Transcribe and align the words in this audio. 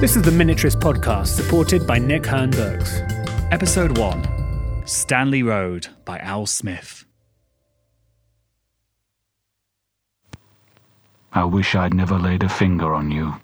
This 0.00 0.16
is 0.16 0.22
the 0.22 0.30
Miniaturist 0.30 0.76
podcast 0.80 1.28
supported 1.28 1.86
by 1.86 1.98
Nick 1.98 2.26
Hern 2.26 2.50
Books. 2.50 3.00
Episode 3.50 3.96
1 3.96 4.82
Stanley 4.84 5.42
Road 5.42 5.86
by 6.04 6.18
Al 6.18 6.46
Smith. 6.46 7.04
I 11.32 11.44
wish 11.44 11.74
I'd 11.74 11.94
never 11.94 12.18
laid 12.18 12.42
a 12.42 12.48
finger 12.48 12.92
on 12.92 13.10
you. 13.10 13.34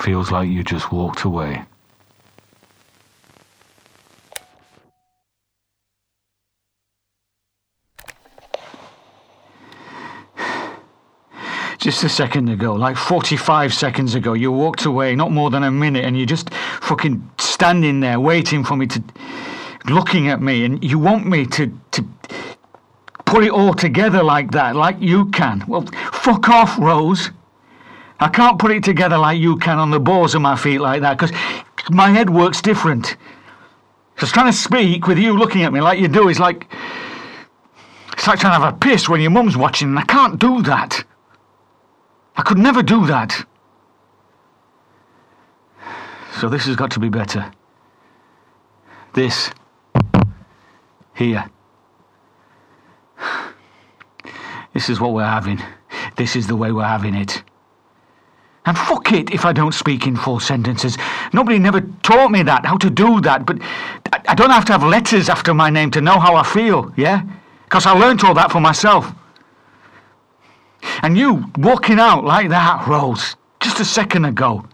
Feels 0.00 0.30
like 0.30 0.48
you 0.48 0.62
just 0.62 0.92
walked 0.92 1.22
away. 1.22 1.62
Just 11.82 12.04
a 12.04 12.08
second 12.08 12.48
ago, 12.48 12.74
like 12.74 12.96
45 12.96 13.74
seconds 13.74 14.14
ago, 14.14 14.34
you 14.34 14.52
walked 14.52 14.84
away, 14.84 15.16
not 15.16 15.32
more 15.32 15.50
than 15.50 15.64
a 15.64 15.70
minute, 15.72 16.04
and 16.04 16.16
you're 16.16 16.26
just 16.26 16.54
fucking 16.80 17.28
standing 17.38 17.98
there 17.98 18.20
waiting 18.20 18.62
for 18.62 18.76
me 18.76 18.86
to. 18.86 19.02
looking 19.86 20.28
at 20.28 20.40
me, 20.40 20.64
and 20.64 20.84
you 20.84 20.96
want 21.00 21.26
me 21.26 21.44
to. 21.44 21.76
to 21.90 22.04
put 23.24 23.42
it 23.42 23.50
all 23.50 23.74
together 23.74 24.22
like 24.22 24.52
that, 24.52 24.76
like 24.76 24.96
you 25.00 25.28
can. 25.30 25.64
Well, 25.66 25.84
fuck 26.12 26.48
off, 26.48 26.78
Rose. 26.78 27.32
I 28.20 28.28
can't 28.28 28.60
put 28.60 28.70
it 28.70 28.84
together 28.84 29.18
like 29.18 29.40
you 29.40 29.56
can 29.56 29.80
on 29.80 29.90
the 29.90 29.98
balls 29.98 30.36
of 30.36 30.40
my 30.40 30.54
feet 30.54 30.78
like 30.78 31.00
that, 31.00 31.18
because 31.18 31.32
my 31.90 32.10
head 32.10 32.30
works 32.30 32.62
different. 32.62 33.16
Just 34.18 34.34
trying 34.34 34.52
to 34.52 34.56
speak 34.56 35.08
with 35.08 35.18
you 35.18 35.36
looking 35.36 35.64
at 35.64 35.72
me 35.72 35.80
like 35.80 35.98
you 35.98 36.06
do 36.06 36.28
is 36.28 36.38
like. 36.38 36.72
It's 38.12 38.28
like 38.28 38.38
trying 38.38 38.56
to 38.56 38.64
have 38.64 38.72
a 38.72 38.78
piss 38.78 39.08
when 39.08 39.20
your 39.20 39.32
mum's 39.32 39.56
watching, 39.56 39.88
and 39.88 39.98
I 39.98 40.04
can't 40.04 40.38
do 40.38 40.62
that. 40.62 41.04
I 42.36 42.42
could 42.42 42.58
never 42.58 42.82
do 42.82 43.06
that. 43.06 43.46
So 46.40 46.48
this 46.48 46.66
has 46.66 46.76
got 46.76 46.90
to 46.92 47.00
be 47.00 47.08
better. 47.08 47.50
This. 49.14 49.50
Here. 51.14 51.48
This 54.72 54.88
is 54.88 54.98
what 55.00 55.12
we're 55.12 55.24
having. 55.24 55.62
This 56.16 56.34
is 56.34 56.46
the 56.46 56.56
way 56.56 56.72
we're 56.72 56.84
having 56.84 57.14
it. 57.14 57.42
And 58.64 58.78
fuck 58.78 59.12
it 59.12 59.30
if 59.30 59.44
I 59.44 59.52
don't 59.52 59.74
speak 59.74 60.06
in 60.06 60.16
full 60.16 60.40
sentences. 60.40 60.96
Nobody 61.32 61.58
never 61.58 61.80
taught 62.02 62.30
me 62.30 62.42
that, 62.44 62.64
how 62.64 62.76
to 62.78 62.90
do 62.90 63.20
that, 63.22 63.44
but 63.44 63.58
I, 64.28 64.34
don't 64.34 64.50
have 64.50 64.64
to 64.66 64.72
have 64.72 64.84
letters 64.84 65.28
after 65.28 65.52
my 65.52 65.68
name 65.68 65.90
to 65.92 66.00
know 66.00 66.18
how 66.18 66.36
I 66.36 66.44
feel, 66.44 66.92
yeah? 66.96 67.22
Because 67.64 67.86
I 67.86 67.92
learnt 67.92 68.24
all 68.24 68.34
that 68.34 68.52
for 68.52 68.60
myself. 68.60 69.12
And 71.02 71.18
you 71.18 71.44
walking 71.58 71.98
out 71.98 72.24
like 72.24 72.48
that, 72.50 72.86
Rose, 72.86 73.36
just 73.60 73.80
a 73.80 73.84
second 73.84 74.24
ago. 74.24 74.64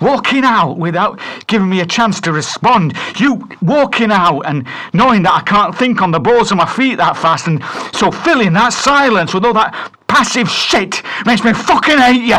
Walking 0.00 0.44
out 0.44 0.76
without 0.76 1.20
giving 1.46 1.70
me 1.70 1.80
a 1.80 1.86
chance 1.86 2.20
to 2.22 2.32
respond. 2.32 2.94
You 3.18 3.48
walking 3.62 4.10
out 4.10 4.42
and 4.42 4.66
knowing 4.92 5.22
that 5.22 5.32
I 5.32 5.40
can't 5.42 5.74
think 5.74 6.02
on 6.02 6.10
the 6.10 6.18
balls 6.20 6.50
of 6.50 6.58
my 6.58 6.66
feet 6.66 6.96
that 6.96 7.16
fast, 7.16 7.46
and 7.46 7.62
so 7.94 8.10
filling 8.10 8.52
that 8.54 8.72
silence 8.74 9.32
with 9.32 9.44
all 9.44 9.54
that 9.54 9.92
passive 10.06 10.50
shit 10.50 11.02
makes 11.24 11.42
me 11.44 11.52
fucking 11.54 11.98
hate 11.98 12.22
you. 12.22 12.38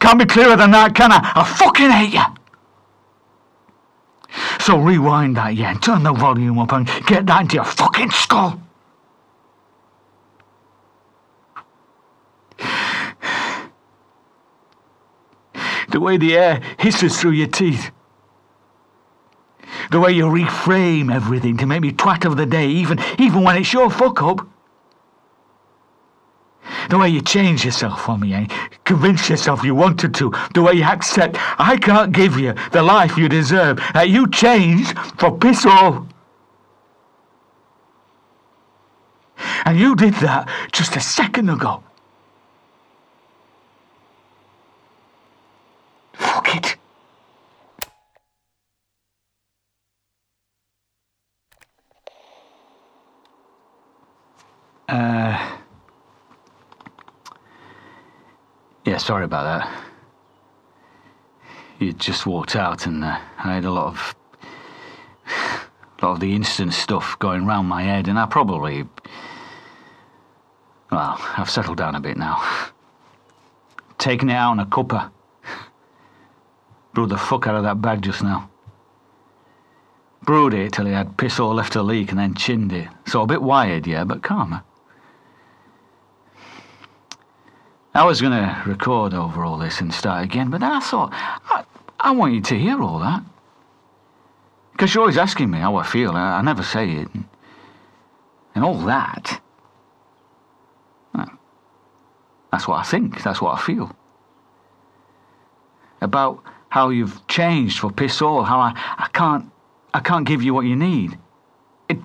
Can't 0.00 0.18
be 0.18 0.24
clearer 0.24 0.56
than 0.56 0.72
that, 0.72 0.94
can 0.94 1.12
I? 1.12 1.32
I 1.36 1.44
fucking 1.44 1.90
hate 1.90 2.14
you. 2.14 2.24
So 4.60 4.78
rewind 4.78 5.36
that, 5.36 5.54
yeah, 5.54 5.70
and 5.70 5.82
turn 5.82 6.02
the 6.02 6.12
volume 6.12 6.58
up 6.58 6.72
and 6.72 6.86
get 7.06 7.26
that 7.26 7.42
into 7.42 7.56
your 7.56 7.64
fucking 7.64 8.10
skull. 8.10 8.60
The 15.90 16.00
way 16.00 16.16
the 16.16 16.36
air 16.36 16.60
hisses 16.78 17.20
through 17.20 17.32
your 17.32 17.48
teeth. 17.48 17.90
The 19.90 20.00
way 20.00 20.12
you 20.12 20.26
reframe 20.26 21.12
everything 21.14 21.56
to 21.58 21.66
make 21.66 21.80
me 21.80 21.92
twat 21.92 22.24
of 22.24 22.36
the 22.36 22.46
day, 22.46 22.68
even, 22.68 22.98
even 23.18 23.42
when 23.42 23.56
it's 23.56 23.72
your 23.72 23.90
fuck 23.90 24.22
up. 24.22 24.46
The 26.88 26.98
way 26.98 27.08
you 27.08 27.20
change 27.20 27.64
yourself 27.64 28.04
for 28.04 28.18
me, 28.18 28.34
eh? 28.34 28.46
Convince 28.84 29.28
yourself 29.28 29.62
you 29.62 29.74
wanted 29.74 30.14
to. 30.14 30.32
The 30.54 30.62
way 30.62 30.74
you 30.74 30.84
accept 30.84 31.36
I 31.58 31.76
can't 31.76 32.12
give 32.12 32.38
you 32.38 32.54
the 32.72 32.82
life 32.82 33.16
you 33.16 33.28
deserve. 33.28 33.78
That 33.94 34.08
you 34.08 34.28
changed 34.28 34.98
for 35.18 35.36
piss 35.36 35.64
all. 35.66 36.06
And 39.64 39.78
you 39.78 39.94
did 39.94 40.14
that 40.14 40.48
just 40.72 40.96
a 40.96 41.00
second 41.00 41.48
ago. 41.48 41.82
Fuck 46.14 46.56
it. 46.56 46.76
Uh, 54.88 55.58
yeah, 58.84 58.89
sorry 59.00 59.24
about 59.24 59.44
that. 59.44 59.84
You 61.78 61.92
just 61.92 62.26
walked 62.26 62.54
out, 62.56 62.86
and 62.86 63.02
uh, 63.02 63.18
I 63.38 63.54
had 63.54 63.64
a 63.64 63.70
lot 63.70 63.86
of, 63.86 64.14
a 65.26 66.06
lot 66.06 66.12
of 66.12 66.20
the 66.20 66.34
instant 66.34 66.74
stuff 66.74 67.18
going 67.18 67.46
round 67.46 67.68
my 67.68 67.82
head, 67.82 68.08
and 68.08 68.18
I 68.18 68.26
probably, 68.26 68.84
well, 70.90 71.16
I've 71.36 71.48
settled 71.48 71.78
down 71.78 71.94
a 71.94 72.00
bit 72.00 72.16
now. 72.16 72.42
Taking 73.98 74.28
it 74.28 74.34
out 74.34 74.52
on 74.52 74.60
a 74.60 74.66
cuppa. 74.66 75.10
Brewed 76.92 77.10
the 77.10 77.18
fuck 77.18 77.46
out 77.46 77.54
of 77.54 77.62
that 77.62 77.80
bag 77.80 78.02
just 78.02 78.22
now. 78.22 78.50
Brewed 80.22 80.54
it 80.54 80.72
till 80.72 80.86
he 80.86 80.92
had 80.92 81.16
piss 81.16 81.40
all 81.40 81.54
left 81.54 81.72
to 81.72 81.82
leak 81.82 82.10
and 82.10 82.18
then 82.18 82.34
chinned 82.34 82.72
it. 82.72 82.88
So 83.06 83.22
a 83.22 83.26
bit 83.26 83.42
wired, 83.42 83.86
yeah, 83.86 84.04
but 84.04 84.22
calmer. 84.22 84.62
I 87.94 88.04
was 88.04 88.20
going 88.20 88.32
to 88.32 88.62
record 88.66 89.14
over 89.14 89.44
all 89.44 89.58
this 89.58 89.80
and 89.80 89.92
start 89.92 90.24
again, 90.24 90.50
but 90.50 90.60
then 90.60 90.70
I 90.70 90.80
thought, 90.80 91.10
I, 91.12 91.64
I 91.98 92.12
want 92.12 92.34
you 92.34 92.40
to 92.40 92.58
hear 92.58 92.80
all 92.80 93.00
that. 93.00 93.22
Because 94.72 94.94
you're 94.94 95.02
always 95.02 95.18
asking 95.18 95.50
me 95.50 95.58
how 95.58 95.76
I 95.76 95.84
feel, 95.84 96.12
I, 96.12 96.38
I 96.38 96.42
never 96.42 96.62
say 96.62 96.90
it. 96.90 97.08
And, 98.54 98.64
all 98.64 98.78
that. 98.80 99.40
That's 102.52 102.68
what 102.68 102.78
I 102.78 102.82
think, 102.82 103.22
that's 103.22 103.40
what 103.40 103.58
I 103.58 103.62
feel. 103.62 103.94
About 106.00 106.42
how 106.68 106.90
you've 106.90 107.26
changed 107.26 107.78
for 107.78 107.90
piss 107.90 108.20
all, 108.20 108.42
how 108.42 108.58
I, 108.58 108.72
I 108.98 109.08
can't 109.12 109.50
I 109.92 110.00
can't 110.00 110.26
give 110.26 110.42
you 110.42 110.54
what 110.54 110.66
you 110.66 110.76
need. 110.76 111.18
It, 111.88 111.98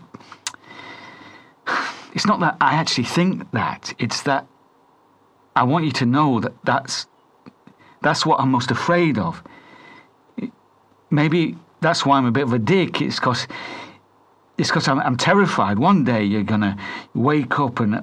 it's 2.14 2.26
not 2.26 2.40
that 2.40 2.58
I 2.62 2.76
actually 2.76 3.04
think 3.06 3.52
that. 3.52 3.94
It's 4.00 4.24
that 4.24 4.48
I 5.56 5.64
want 5.64 5.86
you 5.86 5.92
to 5.94 6.06
know 6.06 6.40
that 6.40 6.54
that's 6.64 7.08
that's 8.02 8.26
what 8.26 8.40
I'm 8.40 8.52
most 8.52 8.72
afraid 8.72 9.18
of. 9.18 9.42
Maybe 11.10 11.58
that's 11.82 12.06
why 12.06 12.18
I'm 12.18 12.26
a 12.26 12.32
bit 12.32 12.44
of 12.44 12.54
a 12.54 12.60
dick. 12.60 13.02
It's 13.02 13.20
because 13.20 13.48
it's 14.58 14.70
because 14.70 14.88
I'm, 14.88 15.00
I'm 15.00 15.18
terrified. 15.18 15.80
One 15.80 16.04
day 16.04 16.24
you're 16.24 16.44
gonna 16.44 16.78
wake 17.14 17.60
up 17.60 17.80
and 17.80 17.96
uh, 17.96 18.02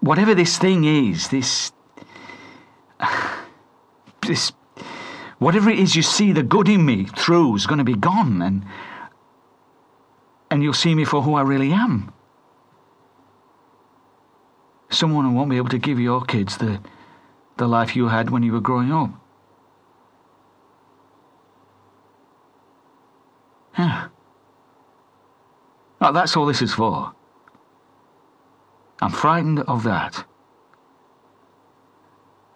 whatever 0.00 0.34
this 0.34 0.58
thing 0.58 0.84
is, 0.84 1.28
this 1.28 1.72
this 4.26 4.52
whatever 5.38 5.70
it 5.70 5.78
is 5.78 5.96
you 5.96 6.02
see 6.02 6.32
the 6.32 6.42
good 6.42 6.68
in 6.68 6.84
me 6.84 7.04
through 7.04 7.56
is 7.56 7.66
going 7.66 7.78
to 7.78 7.84
be 7.84 7.94
gone 7.94 8.40
and 8.42 8.64
and 10.50 10.62
you'll 10.62 10.74
see 10.74 10.94
me 10.94 11.04
for 11.04 11.22
who 11.22 11.34
I 11.34 11.42
really 11.42 11.72
am. 11.72 12.12
Someone 14.92 15.24
who 15.24 15.32
won't 15.32 15.50
be 15.50 15.56
able 15.56 15.70
to 15.70 15.78
give 15.78 15.98
your 15.98 16.22
kids 16.22 16.58
the 16.58 16.80
the 17.56 17.66
life 17.66 17.96
you 17.96 18.08
had 18.08 18.30
when 18.30 18.42
you 18.42 18.52
were 18.52 18.60
growing 18.60 18.92
up. 18.92 19.10
Yeah. 23.78 24.08
Oh, 26.00 26.12
that's 26.12 26.36
all 26.36 26.46
this 26.46 26.62
is 26.62 26.74
for. 26.74 27.12
I'm 29.00 29.10
frightened 29.10 29.60
of 29.60 29.82
that. 29.84 30.24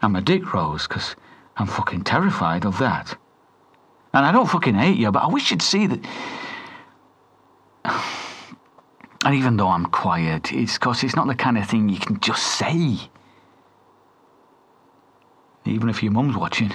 I'm 0.02 0.14
a 0.16 0.20
dick, 0.20 0.52
Rose, 0.52 0.86
because 0.86 1.16
I'm 1.56 1.66
fucking 1.66 2.04
terrified 2.04 2.64
of 2.64 2.78
that. 2.78 3.16
And 4.12 4.24
I 4.24 4.32
don't 4.32 4.48
fucking 4.48 4.74
hate 4.74 4.98
you, 4.98 5.10
but 5.10 5.22
I 5.22 5.28
wish 5.28 5.50
you'd 5.50 5.62
see 5.62 5.86
that. 5.86 6.00
And 9.26 9.34
even 9.34 9.56
though 9.56 9.67
I'm 9.67 9.87
quiet, 9.87 10.52
it's 10.52 10.75
because 10.75 11.02
it's 11.02 11.17
not 11.17 11.26
the 11.26 11.34
kind 11.34 11.58
of 11.58 11.69
thing 11.69 11.88
you 11.88 11.99
can 11.99 12.20
just 12.20 12.44
say. 12.44 12.96
Even 15.64 15.88
if 15.88 16.00
your 16.00 16.12
mum's 16.12 16.37
watching. 16.37 16.73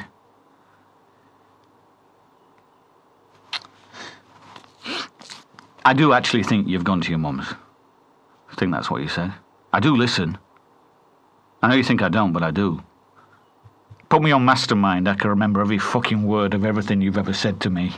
I 5.86 5.94
do 5.94 6.12
actually 6.12 6.44
think 6.44 6.68
you've 6.68 6.84
gone 6.84 7.00
to 7.00 7.10
your 7.10 7.20
mum's. 7.20 7.54
I 8.52 8.56
think 8.56 8.74
that's 8.74 8.92
what 8.92 9.02
you 9.02 9.08
said. 9.08 9.32
I 9.72 9.80
do 9.80 9.96
listen. 9.96 10.38
I 11.62 11.70
know 11.70 11.76
you 11.76 11.86
think 11.86 12.02
I 12.02 12.10
don't, 12.10 12.34
but 12.34 12.44
I 12.44 12.52
do. 12.52 12.84
Put 14.10 14.22
me 14.22 14.34
on 14.34 14.44
mastermind, 14.44 15.08
I 15.08 15.16
can 15.16 15.30
remember 15.30 15.62
every 15.62 15.78
fucking 15.78 16.24
word 16.24 16.54
of 16.54 16.66
everything 16.66 17.00
you've 17.00 17.18
ever 17.18 17.32
said 17.32 17.62
to 17.62 17.70
me. 17.70 17.94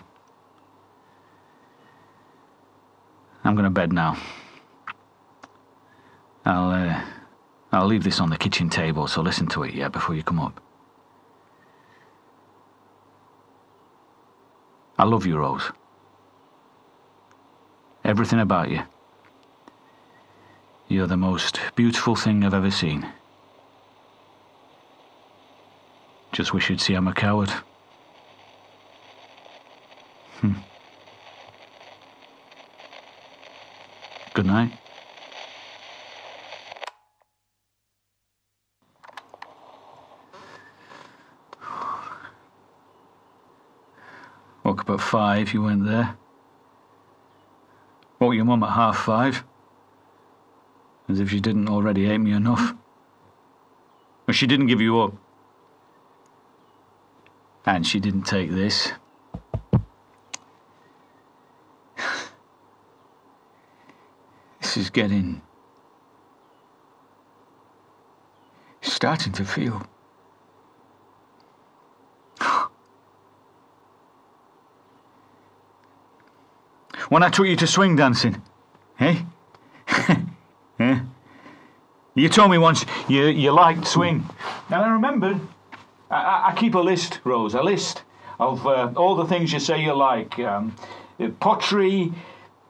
I'm 3.44 3.56
going 3.56 3.64
to 3.64 3.72
bed 3.72 3.92
now. 3.92 4.16
I'll, 6.46 6.72
uh, 6.72 7.02
I'll 7.72 7.88
leave 7.88 8.04
this 8.04 8.20
on 8.20 8.30
the 8.30 8.38
kitchen 8.38 8.70
table, 8.70 9.08
so 9.08 9.22
listen 9.22 9.48
to 9.48 9.64
it, 9.64 9.74
yeah, 9.74 9.88
before 9.88 10.16
you 10.16 10.24
come 10.24 10.40
up. 10.40 10.62
I 14.98 15.06
love 15.06 15.26
you, 15.26 15.38
Rose. 15.38 15.72
Everything 18.04 18.40
about 18.40 18.70
you. 18.70 18.84
You're 20.88 21.08
the 21.08 21.18
most 21.18 21.60
beautiful 21.76 22.16
thing 22.16 22.44
I've 22.44 22.54
ever 22.54 22.70
seen. 22.70 23.08
Just 26.34 26.54
wish 26.54 26.70
you'd 26.70 26.82
see 26.82 26.94
I'm 26.94 27.08
a 27.08 27.14
coward. 27.14 27.50
Hmm. 30.40 30.54
Good 34.34 34.46
night. 34.46 34.83
At 44.88 45.00
five, 45.00 45.54
you 45.54 45.64
went 45.64 45.86
there. 45.86 46.18
Woke 48.20 48.36
your 48.36 48.46
mum 48.46 48.64
at 48.64 48.72
half 48.72 48.98
five. 48.98 49.44
As 51.10 51.20
if 51.20 51.30
she 51.30 51.40
didn't 51.40 51.70
already 51.70 52.06
hate 52.06 52.20
me 52.20 52.32
enough. 52.32 52.74
But 54.26 54.36
she 54.36 54.48
didn't 54.48 54.68
give 54.68 54.82
you 54.82 55.00
up. 55.02 55.14
And 57.66 57.88
she 57.88 58.00
didn't 58.00 58.24
take 58.24 58.52
this. 58.52 58.92
this 64.62 64.78
is 64.78 64.90
getting. 64.90 65.42
starting 69.04 69.34
to 69.34 69.44
feel. 69.44 69.86
When 77.10 77.24
I 77.24 77.30
took 77.30 77.48
you 77.48 77.56
to 77.56 77.68
swing 77.68 77.96
dancing, 77.96 78.42
eh? 79.00 79.22
eh? 80.80 81.00
You 82.16 82.30
told 82.30 82.52
me 82.52 82.58
once 82.58 82.86
you, 83.08 83.26
you 83.26 83.52
liked 83.52 83.88
swing. 83.88 84.28
And 84.70 84.76
I 84.76 84.88
remembered. 84.90 85.40
I, 86.12 86.52
I 86.52 86.56
keep 86.56 86.76
a 86.76 86.80
list, 86.80 87.20
Rose, 87.24 87.56
a 87.56 87.64
list 87.64 88.04
of 88.40 88.66
uh, 88.68 88.92
all 88.96 89.16
the 89.16 89.26
things 89.26 89.52
you 89.52 89.60
say 89.60 89.82
you 89.82 89.94
like 89.94 90.38
um, 90.40 90.76
pottery, 91.40 92.14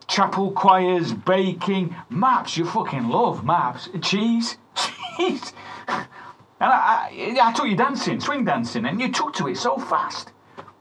chapel 0.08 0.52
choirs, 0.52 1.14
baking, 1.14 1.96
maps. 2.10 2.58
You 2.58 2.66
fucking 2.66 3.10
love 3.10 3.44
maps. 3.44 3.90
Cheese. 4.02 4.58
Cheese. 5.18 5.54
And 5.88 6.72
I, 6.72 7.10
I, 7.12 7.50
I 7.50 7.54
took 7.54 7.68
you 7.68 7.76
dancing, 7.76 8.20
swing 8.20 8.46
dancing, 8.46 8.86
and 8.86 9.00
you 9.00 9.12
took 9.12 9.34
to 9.36 9.48
it 9.48 9.58
so 9.58 9.78
fast. 9.78 10.33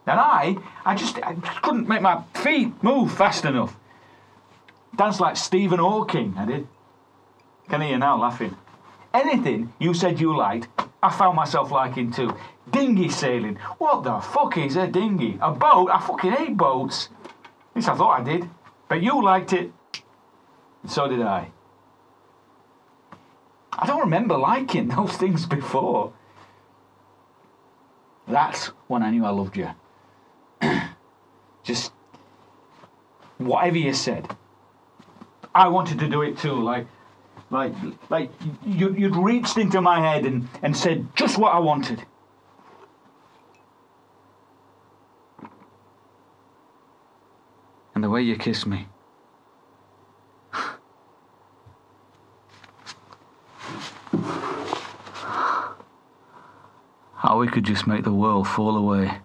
And 0.06 0.18
I, 0.18 0.56
I 0.84 0.94
just, 0.94 1.18
I 1.22 1.34
just 1.34 1.62
couldn't 1.62 1.88
make 1.88 2.02
my 2.02 2.22
feet 2.34 2.82
move 2.82 3.12
fast 3.12 3.44
enough. 3.44 3.76
Danced 4.96 5.20
like 5.20 5.36
Stephen 5.36 5.78
Hawking, 5.78 6.34
I 6.36 6.44
did. 6.44 6.68
Can 7.68 7.80
hear 7.80 7.98
now 7.98 8.18
laughing. 8.18 8.56
Anything 9.14 9.72
you 9.78 9.94
said 9.94 10.20
you 10.20 10.36
liked, 10.36 10.68
I 11.02 11.10
found 11.10 11.36
myself 11.36 11.70
liking 11.70 12.10
too. 12.10 12.36
Dinghy 12.70 13.08
sailing. 13.08 13.56
What 13.78 14.04
the 14.04 14.18
fuck 14.18 14.56
is 14.56 14.76
a 14.76 14.86
dinghy? 14.86 15.38
A 15.40 15.52
boat? 15.52 15.88
I 15.90 16.00
fucking 16.00 16.32
hate 16.32 16.56
boats. 16.56 17.08
At 17.24 17.76
least 17.76 17.88
I 17.88 17.96
thought 17.96 18.20
I 18.20 18.24
did. 18.24 18.48
But 18.88 19.02
you 19.02 19.22
liked 19.22 19.52
it. 19.52 19.72
And 20.82 20.90
so 20.90 21.08
did 21.08 21.22
I. 21.22 21.50
I 23.72 23.86
don't 23.86 24.00
remember 24.00 24.36
liking 24.36 24.88
those 24.96 25.16
things 25.16 25.46
before. 25.46 26.12
That's 28.28 28.66
when 28.86 29.02
I 29.02 29.10
knew 29.10 29.24
I 29.24 29.30
loved 29.30 29.56
you. 29.56 29.70
Just 31.62 31.92
whatever 33.38 33.78
you 33.78 33.92
said. 33.92 34.36
I 35.54 35.68
wanted 35.68 35.98
to 35.98 36.08
do 36.08 36.22
it 36.22 36.38
too, 36.38 36.54
like 36.54 36.86
like 37.50 37.74
like 38.08 38.30
you 38.64 38.94
you'd 38.94 39.16
reached 39.16 39.58
into 39.58 39.80
my 39.82 40.00
head 40.00 40.24
and, 40.24 40.48
and 40.62 40.74
said 40.76 41.06
just 41.14 41.36
what 41.38 41.52
I 41.54 41.58
wanted. 41.58 42.02
And 47.94 48.02
the 48.02 48.08
way 48.08 48.22
you 48.22 48.36
kissed 48.36 48.66
me. 48.66 48.88
How 57.16 57.38
we 57.38 57.48
could 57.48 57.64
just 57.64 57.86
make 57.86 58.04
the 58.04 58.12
world 58.12 58.48
fall 58.48 58.78
away. 58.78 59.20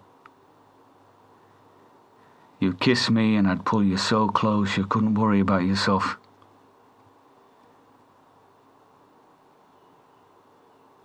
You'd 2.78 2.84
kiss 2.84 3.10
me 3.10 3.36
and 3.36 3.48
I'd 3.48 3.66
pull 3.66 3.84
you 3.84 3.98
so 3.98 4.28
close 4.28 4.78
you 4.78 4.86
couldn't 4.86 5.16
worry 5.16 5.40
about 5.40 5.64
yourself. 5.64 6.18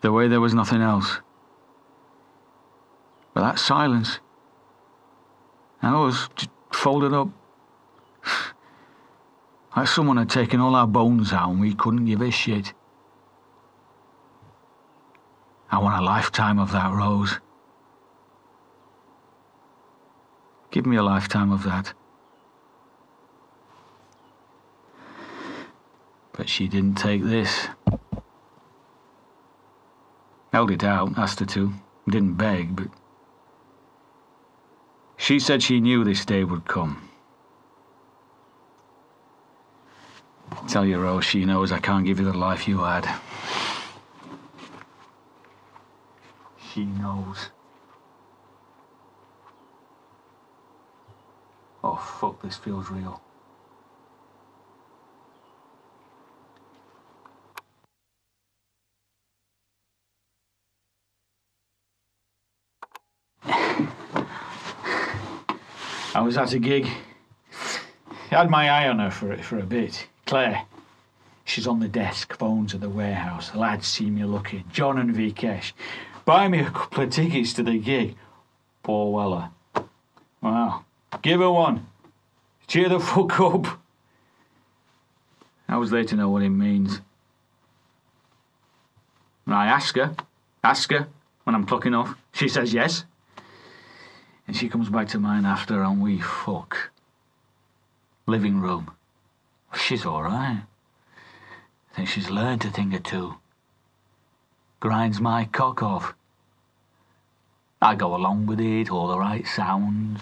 The 0.03 0.13
way 0.13 0.29
there 0.29 0.41
was 0.41 0.53
nothing 0.53 0.83
else. 0.83 1.21
But 3.33 3.41
that 3.41 3.59
silence. 3.59 4.19
I 5.81 5.97
was 5.97 6.29
folded 6.73 7.15
up. 7.15 7.29
Like 9.75 9.89
someone 9.89 10.19
had 10.19 10.29
taken 10.29 10.61
all 10.61 10.75
our 10.75 10.87
bones 10.87 11.33
out 11.33 11.49
and 11.49 11.59
we 11.59 11.73
couldn't 11.73 12.05
give 12.05 12.21
a 12.21 12.31
shit. 12.31 12.75
I 15.71 15.79
want 15.79 15.99
a 15.99 16.05
lifetime 16.05 16.59
of 16.59 16.73
that, 16.73 16.93
Rose. 16.93 17.41
Give 20.73 20.87
me 20.87 20.97
a 20.97 21.03
lifetime 21.03 21.53
of 21.53 21.65
that. 21.65 21.93
But 26.33 26.49
she 26.49 26.67
didn't 26.67 26.95
take 26.95 27.23
this. 27.23 27.69
Held 30.50 30.71
it 30.71 30.83
out, 30.83 31.17
asked 31.19 31.41
her 31.41 31.47
to. 31.47 31.75
Didn't 32.09 32.35
beg, 32.35 32.75
but. 32.75 32.88
She 35.19 35.38
said 35.38 35.62
she 35.62 35.79
knew 35.79 36.05
this 36.05 36.25
day 36.25 36.43
would 36.43 36.67
come. 36.67 37.09
Tell 40.69 40.87
your 40.87 41.00
Rose, 41.00 41.26
she 41.26 41.45
knows 41.45 41.71
I 41.71 41.81
can't 41.81 42.07
give 42.07 42.19
you 42.19 42.25
the 42.25 42.37
life 42.37 42.67
you 42.67 42.79
had. 42.79 43.07
She 46.73 46.87
knows. 46.87 47.50
Fuck, 52.02 52.42
this 52.42 52.56
feels 52.56 52.90
real. 52.90 53.21
I 66.14 66.21
was 66.21 66.37
at 66.37 66.52
a 66.52 66.59
gig. 66.59 66.87
I 68.30 68.37
had 68.37 68.50
my 68.50 68.68
eye 68.68 68.88
on 68.88 68.99
her 68.99 69.11
for, 69.11 69.37
for 69.38 69.59
a 69.59 69.62
bit. 69.62 70.06
Claire. 70.26 70.66
She's 71.44 71.66
on 71.66 71.80
the 71.80 71.88
desk, 71.88 72.37
phones 72.38 72.75
at 72.75 72.80
the 72.80 72.88
warehouse. 72.88 73.50
The 73.50 73.59
lads 73.59 73.87
see 73.88 74.09
me 74.09 74.25
looking. 74.25 74.64
John 74.73 74.99
and 74.99 75.14
Vikesh. 75.14 75.73
Buy 76.25 76.49
me 76.49 76.61
a 76.61 76.71
couple 76.71 77.04
of 77.04 77.11
tickets 77.11 77.52
to 77.54 77.62
the 77.62 77.78
gig. 77.78 78.16
Paul 78.82 79.12
Weller. 79.12 79.50
Wow. 80.40 80.85
Give 81.23 81.40
her 81.40 81.50
one. 81.50 81.87
Cheer 82.66 82.88
the 82.88 83.00
fuck 83.00 83.38
up. 83.40 83.81
I 85.69 85.76
was 85.76 85.90
there 85.90 86.04
to 86.04 86.16
know 86.16 86.28
what 86.28 86.42
it 86.42 86.50
means. 86.50 87.00
And 89.47 89.54
I 89.54 89.66
ask 89.66 89.97
her, 89.97 90.14
ask 90.62 90.90
her 90.90 91.09
when 91.45 91.54
I'm 91.54 91.66
clocking 91.66 91.97
off. 91.97 92.14
She 92.33 92.49
says 92.49 92.73
yes. 92.73 93.04
And 94.47 94.57
she 94.57 94.69
comes 94.69 94.88
back 94.88 95.09
to 95.09 95.19
mine 95.19 95.45
after 95.45 95.83
and 95.83 96.02
we 96.02 96.21
fuck. 96.21 96.90
Living 98.26 98.61
room. 98.61 98.90
She's 99.75 100.04
alright. 100.04 100.62
I 101.92 101.97
think 101.97 102.09
she's 102.09 102.31
learned 102.31 102.64
a 102.64 102.71
thing 102.71 102.95
or 102.95 102.99
two. 102.99 103.37
Grinds 104.81 105.21
my 105.21 105.45
cock 105.47 105.83
off. 105.83 106.14
I 107.81 107.95
go 107.95 108.14
along 108.14 108.47
with 108.47 108.61
it, 108.61 108.90
all 108.90 109.09
the 109.09 109.19
right 109.19 109.47
sounds. 109.47 110.21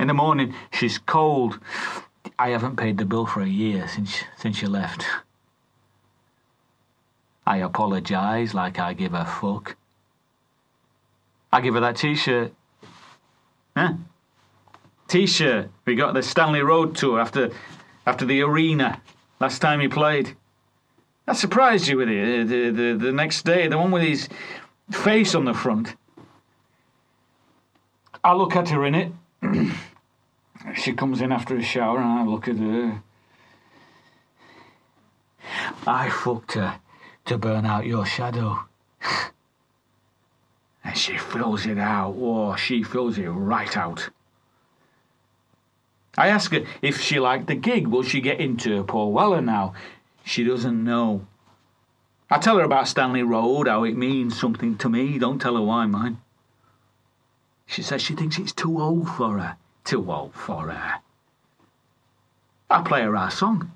In 0.00 0.06
the 0.06 0.14
morning, 0.14 0.54
she's 0.72 0.96
cold. 0.96 1.58
I 2.38 2.48
haven't 2.48 2.76
paid 2.76 2.96
the 2.96 3.04
bill 3.04 3.26
for 3.26 3.42
a 3.42 3.46
year 3.46 3.86
since 3.86 4.24
since 4.38 4.62
you 4.62 4.68
left. 4.68 5.04
I 7.46 7.58
apologise 7.58 8.54
like 8.54 8.78
I 8.78 8.94
give 8.94 9.12
a 9.12 9.26
fuck. 9.26 9.76
I 11.52 11.60
give 11.60 11.74
her 11.74 11.80
that 11.80 11.96
t-shirt. 11.96 12.54
Huh? 13.76 13.92
T-shirt. 15.08 15.68
We 15.84 15.96
got 15.96 16.14
the 16.14 16.22
Stanley 16.22 16.62
Road 16.62 16.96
tour 16.96 17.20
after 17.20 17.50
after 18.06 18.24
the 18.24 18.40
arena 18.40 19.02
last 19.38 19.58
time 19.58 19.80
he 19.80 19.88
played. 19.88 20.34
I 21.28 21.34
surprised 21.34 21.88
you 21.88 21.98
with 21.98 22.08
it 22.08 22.48
the, 22.48 22.70
the, 22.70 22.96
the 22.96 23.12
next 23.12 23.44
day, 23.44 23.68
the 23.68 23.76
one 23.76 23.90
with 23.90 24.04
his 24.04 24.30
face 24.90 25.34
on 25.34 25.44
the 25.44 25.52
front. 25.52 25.94
I 28.24 28.32
look 28.32 28.56
at 28.56 28.70
her 28.70 28.86
in 28.86 28.94
it. 28.94 29.12
she 30.74 30.92
comes 30.92 31.20
in 31.20 31.32
after 31.32 31.56
a 31.56 31.62
shower 31.62 31.98
and 31.98 32.08
I 32.08 32.24
look 32.24 32.48
at 32.48 32.56
her. 32.56 33.02
I 35.86 36.10
fucked 36.10 36.52
her 36.52 36.80
to 37.26 37.38
burn 37.38 37.64
out 37.64 37.86
your 37.86 38.04
shadow. 38.04 38.60
and 40.84 40.96
she 40.96 41.16
fills 41.16 41.66
it 41.66 41.78
out. 41.78 42.14
Oh, 42.16 42.56
she 42.56 42.82
fills 42.82 43.18
it 43.18 43.28
right 43.28 43.76
out. 43.76 44.10
I 46.18 46.28
ask 46.28 46.52
her 46.52 46.64
if 46.82 47.00
she 47.00 47.18
liked 47.18 47.46
the 47.46 47.54
gig. 47.54 47.86
Will 47.86 48.02
she 48.02 48.20
get 48.20 48.40
into 48.40 48.84
Paul 48.84 49.12
Weller 49.12 49.40
now? 49.40 49.74
She 50.24 50.44
doesn't 50.44 50.84
know. 50.84 51.26
I 52.30 52.38
tell 52.38 52.58
her 52.58 52.64
about 52.64 52.88
Stanley 52.88 53.22
Road, 53.22 53.66
how 53.66 53.84
it 53.84 53.96
means 53.96 54.38
something 54.38 54.76
to 54.78 54.88
me. 54.88 55.18
Don't 55.18 55.40
tell 55.40 55.56
her 55.56 55.62
why, 55.62 55.86
mind. 55.86 56.18
She 57.66 57.82
says 57.82 58.02
she 58.02 58.14
thinks 58.14 58.38
it's 58.38 58.52
too 58.52 58.80
old 58.80 59.08
for 59.08 59.38
her. 59.38 59.56
Too 59.84 60.10
old 60.10 60.34
for 60.34 60.70
her. 60.70 61.00
I 62.70 62.82
play 62.82 63.02
her 63.02 63.16
our 63.16 63.30
song. 63.30 63.72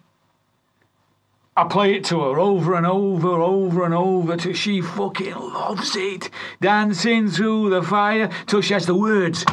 I 1.56 1.64
play 1.64 1.94
it 1.94 2.04
to 2.06 2.20
her 2.20 2.38
over 2.38 2.74
and 2.74 2.86
over, 2.86 3.28
over 3.28 3.84
and 3.84 3.94
over 3.94 4.36
till 4.36 4.54
she 4.54 4.80
fucking 4.80 5.34
loves 5.34 5.94
it. 5.94 6.28
Dancing 6.60 7.28
through 7.28 7.70
the 7.70 7.82
fire 7.82 8.28
till 8.46 8.60
she 8.60 8.74
has 8.74 8.86
the 8.86 8.94
words 8.94 9.44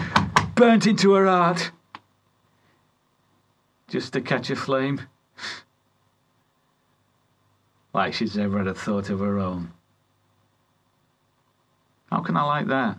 burnt 0.55 0.87
into 0.87 1.13
her 1.13 1.27
heart. 1.27 1.71
Just 3.87 4.13
to 4.13 4.21
catch 4.21 4.49
a 4.49 4.55
flame. 4.55 5.01
Like 7.93 8.13
she's 8.13 8.37
ever 8.37 8.59
had 8.59 8.67
a 8.67 8.73
thought 8.73 9.09
of 9.09 9.19
her 9.19 9.37
own. 9.37 9.71
How 12.09 12.21
can 12.21 12.35
I 12.35 12.43
like 12.43 12.67
that? 12.67 12.97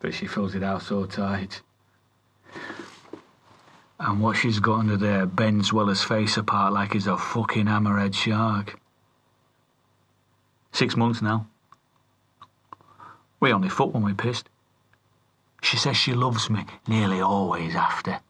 But 0.00 0.14
she 0.14 0.26
fills 0.26 0.54
it 0.54 0.62
out 0.62 0.82
so 0.82 1.06
tight. 1.06 1.62
And 4.00 4.20
what 4.20 4.36
she's 4.36 4.60
got 4.60 4.80
under 4.80 4.96
there 4.96 5.26
bends 5.26 5.72
Weller's 5.72 6.04
face 6.04 6.36
apart 6.36 6.72
like 6.72 6.92
he's 6.92 7.08
a 7.08 7.16
fucking 7.16 7.66
hammerhead 7.66 8.14
shark. 8.14 8.78
Six 10.72 10.96
months 10.96 11.20
now. 11.20 11.48
We 13.40 13.52
only 13.52 13.68
fought 13.68 13.92
when 13.92 14.04
we 14.04 14.14
pissed. 14.14 14.48
She 15.62 15.76
says 15.76 15.96
she 15.96 16.14
loves 16.14 16.48
me 16.48 16.64
nearly 16.86 17.20
always 17.20 17.74
after. 17.74 18.20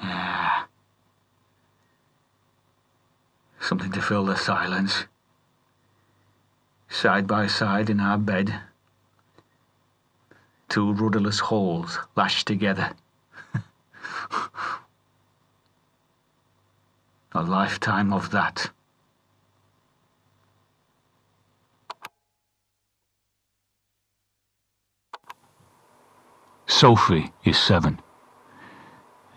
Ah. 0.00 0.68
Something 3.60 3.92
to 3.92 4.00
fill 4.00 4.24
the 4.24 4.36
silence. 4.36 5.04
Side 6.88 7.26
by 7.26 7.46
side 7.46 7.90
in 7.90 8.00
our 8.00 8.16
bed. 8.16 8.60
Two 10.68 10.92
rudderless 10.92 11.40
hulls 11.40 11.98
lashed 12.16 12.46
together. 12.46 12.92
A 17.32 17.42
lifetime 17.42 18.12
of 18.12 18.30
that. 18.30 18.70
Sophie 26.66 27.32
is 27.44 27.58
seven. 27.58 28.00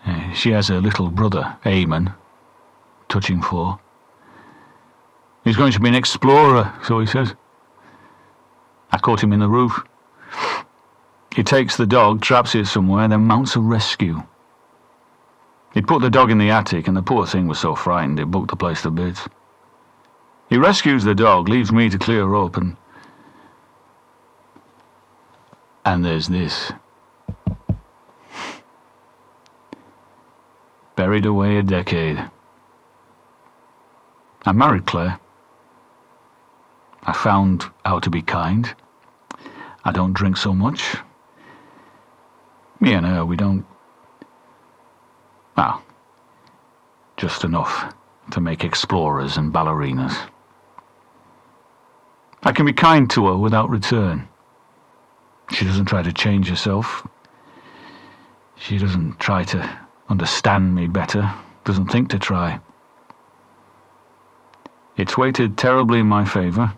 Uh, 0.05 0.33
she 0.33 0.51
has 0.51 0.69
a 0.69 0.75
little 0.75 1.09
brother, 1.09 1.57
Eamon, 1.63 2.13
touching 3.07 3.41
four. 3.41 3.79
He's 5.43 5.55
going 5.55 5.71
to 5.71 5.79
be 5.79 5.89
an 5.89 5.95
explorer, 5.95 6.73
so 6.83 6.99
he 6.99 7.05
says. 7.05 7.35
I 8.91 8.97
caught 8.97 9.23
him 9.23 9.31
in 9.31 9.39
the 9.39 9.47
roof. 9.47 9.83
He 11.35 11.43
takes 11.43 11.77
the 11.77 11.85
dog, 11.85 12.21
traps 12.21 12.55
it 12.55 12.65
somewhere, 12.65 13.07
then 13.07 13.25
mounts 13.25 13.55
a 13.55 13.59
rescue. 13.59 14.23
He'd 15.73 15.87
put 15.87 16.01
the 16.01 16.09
dog 16.09 16.31
in 16.31 16.39
the 16.39 16.49
attic, 16.49 16.87
and 16.87 16.97
the 16.97 17.03
poor 17.03 17.25
thing 17.25 17.47
was 17.47 17.59
so 17.59 17.75
frightened 17.75 18.19
it 18.19 18.31
booked 18.31 18.49
the 18.49 18.55
place 18.55 18.81
to 18.81 18.89
bits. 18.89 19.27
He 20.49 20.57
rescues 20.57 21.03
the 21.03 21.13
dog, 21.13 21.47
leaves 21.47 21.71
me 21.71 21.89
to 21.89 21.99
clear 21.99 22.35
up, 22.35 22.57
and. 22.57 22.75
And 25.85 26.03
there's 26.03 26.27
this. 26.27 26.71
Buried 30.95 31.25
away 31.25 31.57
a 31.57 31.63
decade. 31.63 32.29
I 34.45 34.51
married 34.51 34.85
Claire. 34.85 35.19
I 37.03 37.13
found 37.13 37.65
how 37.85 37.99
to 37.99 38.09
be 38.09 38.21
kind. 38.21 38.73
I 39.85 39.91
don't 39.91 40.13
drink 40.13 40.35
so 40.35 40.53
much. 40.53 40.97
Me 42.79 42.93
and 42.93 43.05
her, 43.05 43.25
we 43.25 43.35
don't. 43.35 43.65
Well, 45.57 45.83
just 47.17 47.43
enough 47.43 47.93
to 48.31 48.39
make 48.39 48.63
explorers 48.63 49.37
and 49.37 49.53
ballerinas. 49.53 50.15
I 52.43 52.53
can 52.53 52.65
be 52.65 52.73
kind 52.73 53.09
to 53.11 53.27
her 53.27 53.37
without 53.37 53.69
return. 53.69 54.27
She 55.51 55.65
doesn't 55.65 55.85
try 55.85 56.01
to 56.01 56.13
change 56.13 56.47
herself. 56.47 57.05
She 58.55 58.77
doesn't 58.77 59.19
try 59.19 59.43
to 59.45 59.79
understand 60.07 60.73
me 60.73 60.87
better, 60.87 61.33
doesn't 61.65 61.87
think 61.87 62.09
to 62.09 62.19
try. 62.19 62.59
It's 64.95 65.17
weighted 65.17 65.57
terribly 65.57 65.99
in 65.99 66.07
my 66.07 66.23
favour. 66.23 66.73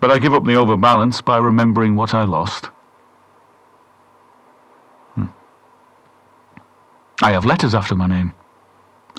But 0.00 0.10
I 0.10 0.18
give 0.18 0.34
up 0.34 0.44
the 0.44 0.56
overbalance 0.56 1.22
by 1.22 1.38
remembering 1.38 1.96
what 1.96 2.14
I 2.14 2.24
lost. 2.24 2.70
I 7.22 7.32
have 7.32 7.44
letters 7.44 7.74
after 7.74 7.94
my 7.94 8.06
name. 8.06 8.32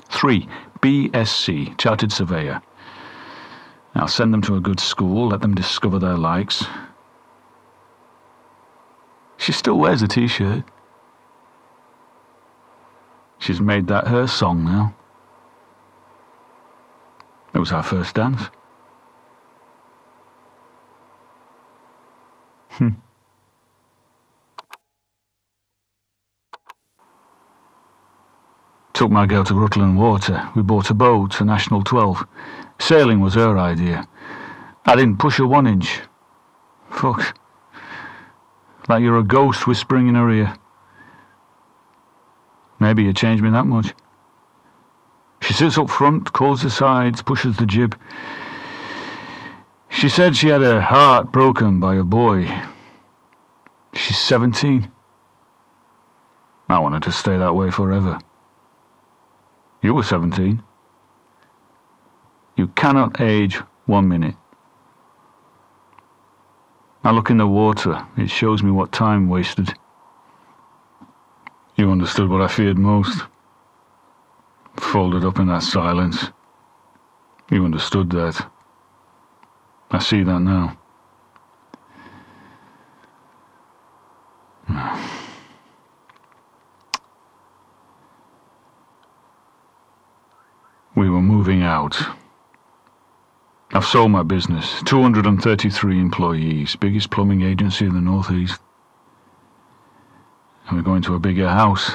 Three, 0.08 0.48
BSc, 0.80 1.78
Chartered 1.78 2.12
Surveyor. 2.12 2.60
I'll 3.94 4.08
send 4.08 4.34
them 4.34 4.42
to 4.42 4.56
a 4.56 4.60
good 4.60 4.78
school, 4.78 5.28
let 5.28 5.40
them 5.40 5.54
discover 5.54 5.98
their 5.98 6.16
likes. 6.16 6.66
She 9.38 9.52
still 9.52 9.78
wears 9.78 10.02
a 10.02 10.08
t-shirt. 10.08 10.64
She's 13.38 13.60
made 13.60 13.86
that 13.86 14.08
her 14.08 14.26
song 14.26 14.64
now. 14.64 14.94
It 17.54 17.58
was 17.58 17.72
our 17.72 17.82
first 17.82 18.14
dance. 18.14 18.50
Hmm. 22.70 22.90
Took 28.96 29.10
my 29.10 29.26
girl 29.26 29.44
to 29.44 29.54
Rutland 29.54 29.98
Water. 29.98 30.48
We 30.56 30.62
bought 30.62 30.88
a 30.88 30.94
boat, 30.94 31.38
a 31.42 31.44
National 31.44 31.84
12. 31.84 32.26
Sailing 32.78 33.20
was 33.20 33.34
her 33.34 33.58
idea. 33.58 34.08
I 34.86 34.96
didn't 34.96 35.18
push 35.18 35.36
her 35.36 35.46
one 35.46 35.66
inch. 35.66 36.00
Fuck. 36.88 37.38
Like 38.88 39.02
you're 39.02 39.18
a 39.18 39.22
ghost 39.22 39.66
whispering 39.66 40.08
in 40.08 40.14
her 40.14 40.30
ear. 40.30 40.56
Maybe 42.80 43.02
you 43.02 43.12
changed 43.12 43.44
me 43.44 43.50
that 43.50 43.66
much. 43.66 43.92
She 45.42 45.52
sits 45.52 45.76
up 45.76 45.90
front, 45.90 46.32
calls 46.32 46.62
the 46.62 46.70
sides, 46.70 47.20
pushes 47.20 47.58
the 47.58 47.66
jib. 47.66 48.00
She 49.90 50.08
said 50.08 50.34
she 50.36 50.48
had 50.48 50.62
her 50.62 50.80
heart 50.80 51.30
broken 51.30 51.80
by 51.80 51.96
a 51.96 52.02
boy. 52.02 52.50
She's 53.92 54.18
17. 54.18 54.90
I 56.70 56.78
wanted 56.78 57.02
to 57.02 57.12
stay 57.12 57.36
that 57.36 57.54
way 57.54 57.70
forever. 57.70 58.20
You 59.86 59.94
were 59.94 60.02
17. 60.02 60.60
You 62.56 62.66
cannot 62.66 63.20
age 63.20 63.58
one 63.84 64.08
minute. 64.08 64.34
I 67.04 67.12
look 67.12 67.30
in 67.30 67.36
the 67.36 67.46
water. 67.46 68.04
It 68.16 68.28
shows 68.28 68.64
me 68.64 68.72
what 68.72 68.90
time 68.90 69.28
wasted. 69.28 69.72
You 71.76 71.92
understood 71.92 72.28
what 72.28 72.42
I 72.42 72.48
feared 72.48 72.78
most. 72.78 73.26
Folded 74.74 75.24
up 75.24 75.38
in 75.38 75.46
that 75.46 75.62
silence. 75.62 76.32
You 77.48 77.64
understood 77.64 78.10
that. 78.10 78.44
I 79.92 80.00
see 80.00 80.24
that 80.24 80.40
now. 80.40 80.76
We 90.96 91.10
were 91.10 91.20
moving 91.46 91.62
out. 91.62 91.96
I've 93.72 93.84
sold 93.84 94.10
my 94.10 94.24
business. 94.24 94.82
233 94.82 96.00
employees, 96.00 96.74
biggest 96.74 97.10
plumbing 97.10 97.42
agency 97.42 97.86
in 97.86 97.94
the 97.94 98.00
Northeast. 98.00 98.60
And 100.66 100.76
we're 100.76 100.82
going 100.82 101.02
to 101.02 101.14
a 101.14 101.20
bigger 101.20 101.48
house. 101.48 101.92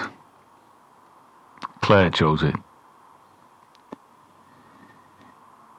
Claire 1.82 2.12
chose 2.12 2.44
it. 2.44 2.56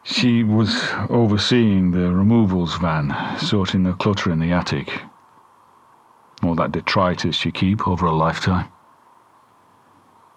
She 0.03 0.45
was 0.45 0.91
overseeing 1.09 1.93
the 1.93 2.13
removals 2.13 2.77
van, 2.77 3.39
sorting 3.39 3.85
the 3.85 3.95
clutter 3.95 4.31
in 4.31 4.39
the 4.39 4.53
attic. 4.53 5.01
All 6.43 6.55
that 6.57 6.73
detritus 6.73 7.43
you 7.47 7.53
keep 7.53 7.89
over 7.89 8.05
a 8.05 8.13
lifetime. 8.13 8.71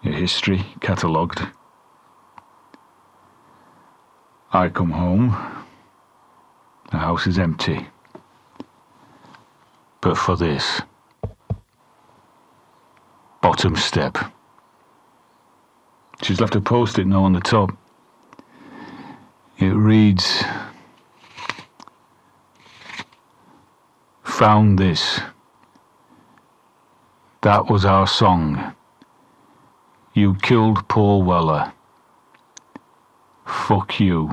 Your 0.00 0.14
history 0.14 0.64
catalogued. 0.80 1.46
I 4.52 4.68
come 4.68 4.90
home. 4.90 5.36
The 6.92 6.98
house 6.98 7.26
is 7.26 7.38
empty. 7.38 7.88
But 10.00 10.16
for 10.16 10.36
this. 10.36 10.82
Bottom 13.42 13.76
step. 13.76 14.18
She's 16.22 16.40
left 16.40 16.54
a 16.54 16.60
post 16.60 16.98
it 16.98 17.06
note 17.06 17.24
on 17.24 17.32
the 17.32 17.40
top. 17.40 17.76
It 19.58 19.74
reads 19.74 20.44
Found 24.22 24.78
this. 24.78 25.20
That 27.42 27.70
was 27.70 27.84
our 27.84 28.06
song. 28.06 28.74
You 30.14 30.34
killed 30.34 30.88
Paul 30.88 31.22
Weller. 31.22 31.72
Fuck 33.66 33.98
you. 33.98 34.32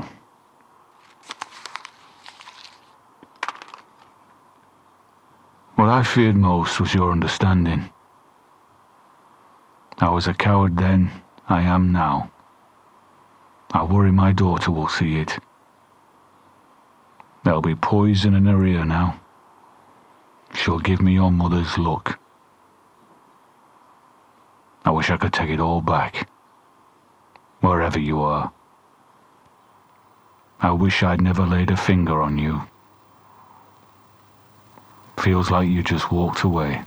What 5.73 5.89
I 5.89 6.03
feared 6.03 6.35
most 6.35 6.79
was 6.79 6.93
your 6.93 7.11
understanding. 7.11 7.89
I 9.97 10.11
was 10.11 10.27
a 10.27 10.35
coward 10.35 10.77
then, 10.77 11.09
I 11.49 11.61
am 11.63 11.91
now. 11.91 12.29
I 13.71 13.83
worry 13.83 14.11
my 14.11 14.33
daughter 14.33 14.69
will 14.69 14.87
see 14.87 15.17
it. 15.17 15.39
There'll 17.43 17.63
be 17.63 17.73
poison 17.73 18.35
in 18.35 18.45
her 18.45 18.63
ear 18.63 18.85
now. 18.85 19.19
She'll 20.53 20.77
give 20.77 21.01
me 21.01 21.13
your 21.13 21.31
mother's 21.31 21.75
look. 21.79 22.19
I 24.85 24.91
wish 24.91 25.09
I 25.09 25.17
could 25.17 25.33
take 25.33 25.49
it 25.49 25.59
all 25.59 25.81
back. 25.81 26.29
Wherever 27.61 27.97
you 27.97 28.21
are. 28.21 28.53
I 30.63 30.71
wish 30.71 31.03
I'd 31.03 31.19
never 31.19 31.45
laid 31.45 31.71
a 31.71 31.77
finger 31.77 32.21
on 32.21 32.37
you. 32.37 32.61
Feels 35.19 35.51
like 35.51 35.67
you 35.67 35.83
just 35.83 36.09
walked 36.09 36.43
away. 36.43 36.81